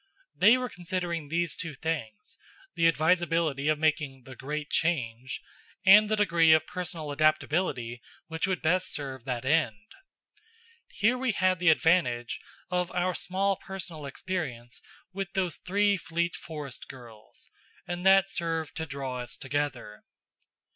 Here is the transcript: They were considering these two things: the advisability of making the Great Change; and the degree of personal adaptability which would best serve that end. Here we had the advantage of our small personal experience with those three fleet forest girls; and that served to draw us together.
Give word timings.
They 0.35 0.57
were 0.57 0.67
considering 0.67 1.27
these 1.29 1.55
two 1.55 1.75
things: 1.75 2.35
the 2.73 2.87
advisability 2.87 3.67
of 3.67 3.77
making 3.77 4.23
the 4.23 4.35
Great 4.35 4.71
Change; 4.71 5.43
and 5.85 6.09
the 6.09 6.15
degree 6.15 6.53
of 6.53 6.65
personal 6.65 7.11
adaptability 7.11 8.01
which 8.25 8.47
would 8.47 8.63
best 8.63 8.91
serve 8.95 9.25
that 9.25 9.45
end. 9.45 9.93
Here 10.91 11.19
we 11.19 11.33
had 11.33 11.59
the 11.59 11.69
advantage 11.69 12.39
of 12.71 12.91
our 12.93 13.13
small 13.13 13.57
personal 13.57 14.07
experience 14.07 14.81
with 15.13 15.33
those 15.33 15.57
three 15.57 15.97
fleet 15.97 16.35
forest 16.35 16.87
girls; 16.89 17.47
and 17.87 18.03
that 18.03 18.27
served 18.27 18.75
to 18.77 18.87
draw 18.87 19.19
us 19.21 19.37
together. 19.37 20.03